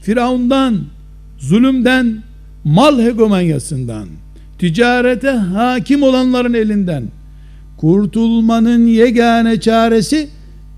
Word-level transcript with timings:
Firavundan, 0.00 0.80
zulümden, 1.38 2.22
mal 2.64 2.98
hegemonyasından, 2.98 4.08
ticarete 4.58 5.30
hakim 5.30 6.02
olanların 6.02 6.54
elinden 6.54 7.04
kurtulmanın 7.76 8.86
yegane 8.86 9.60
çaresi 9.60 10.28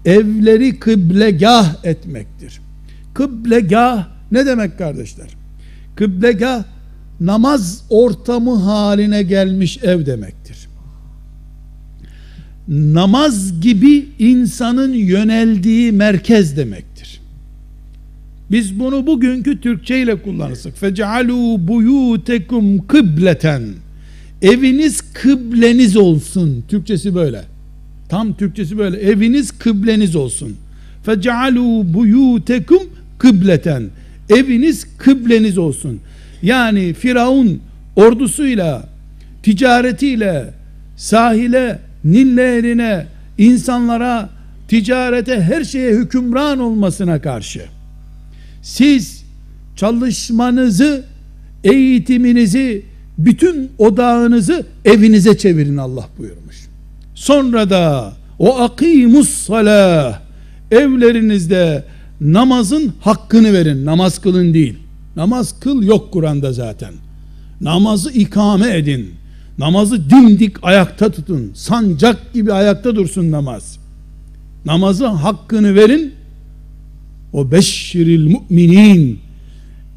evleri 0.04 0.78
kıblegah 0.78 1.84
etmektir. 1.84 2.60
Kıblegah 3.14 4.06
ne 4.32 4.46
demek 4.46 4.78
kardeşler? 4.78 5.28
Kıblegah 5.96 6.64
namaz 7.20 7.84
ortamı 7.90 8.54
haline 8.54 9.22
gelmiş 9.22 9.78
ev 9.82 10.06
demektir. 10.06 10.68
Namaz 12.68 13.60
gibi 13.60 14.08
insanın 14.18 14.92
yöneldiği 14.92 15.92
merkez 15.92 16.56
demektir. 16.56 16.89
Biz 18.50 18.78
bunu 18.80 19.06
bugünkü 19.06 19.60
Türkçe 19.60 20.02
ile 20.02 20.22
kullanırsak. 20.22 20.78
Fecealu 20.78 21.68
buyutekum 21.68 22.86
kıbleten. 22.86 23.62
Eviniz 24.42 25.00
kıbleniz 25.12 25.96
olsun. 25.96 26.64
Türkçesi 26.68 27.14
böyle. 27.14 27.42
Tam 28.08 28.34
Türkçesi 28.34 28.78
böyle. 28.78 28.96
Eviniz 28.96 29.50
kıbleniz 29.50 30.16
olsun. 30.16 30.56
Fecealu 31.02 31.94
buyutekum 31.94 32.82
kıbleten. 33.18 33.82
Eviniz 34.30 34.86
kıbleniz 34.98 35.58
olsun. 35.58 36.00
Yani 36.42 36.94
Firavun 36.94 37.60
ordusuyla, 37.96 38.88
ticaretiyle, 39.42 40.54
sahile, 40.96 41.78
Nil 42.04 42.34
nehrine, 42.34 43.06
insanlara, 43.38 44.30
ticarete, 44.68 45.40
her 45.40 45.64
şeye 45.64 45.92
hükümran 45.92 46.58
olmasına 46.58 47.20
karşı 47.20 47.62
siz 48.62 49.24
çalışmanızı, 49.76 51.04
eğitiminizi, 51.64 52.82
bütün 53.18 53.70
odağınızı 53.78 54.66
evinize 54.84 55.38
çevirin 55.38 55.76
Allah 55.76 56.08
buyurmuş. 56.18 56.56
Sonra 57.14 57.70
da 57.70 58.12
o 58.38 58.58
akimus 58.60 59.28
salah 59.28 60.20
evlerinizde 60.70 61.84
namazın 62.20 62.92
hakkını 63.00 63.52
verin. 63.52 63.86
Namaz 63.86 64.18
kılın 64.18 64.54
değil. 64.54 64.78
Namaz 65.16 65.60
kıl 65.60 65.82
yok 65.82 66.12
Kur'an'da 66.12 66.52
zaten. 66.52 66.94
Namazı 67.60 68.10
ikame 68.10 68.76
edin. 68.76 69.10
Namazı 69.58 70.10
dimdik 70.10 70.56
ayakta 70.62 71.10
tutun. 71.10 71.50
Sancak 71.54 72.32
gibi 72.32 72.52
ayakta 72.52 72.96
dursun 72.96 73.30
namaz. 73.30 73.78
Namazı 74.64 75.06
hakkını 75.06 75.74
verin. 75.74 76.14
O 77.32 77.50
beşşiril 77.52 78.26
müminin 78.26 79.18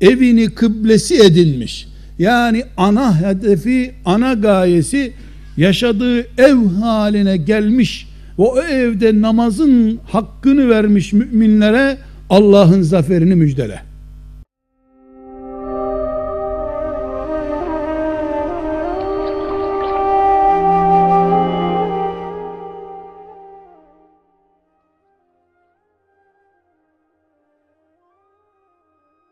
evini 0.02 0.50
kıblesi 0.50 1.16
edinmiş. 1.16 1.88
Yani 2.20 2.64
ana 2.78 3.22
hedefi, 3.22 3.92
ana 4.06 4.34
gayesi 4.34 5.14
yaşadığı 5.58 6.20
ev 6.38 6.56
haline 6.82 7.38
gelmiş. 7.38 8.08
O 8.38 8.62
evde 8.62 9.22
namazın 9.22 10.00
hakkını 10.06 10.70
vermiş 10.70 11.14
müminlere 11.14 11.98
Allah'ın 12.30 12.82
zaferini 12.82 13.36
müjdele. 13.36 13.93